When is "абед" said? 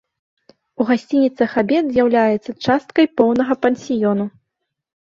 1.63-1.85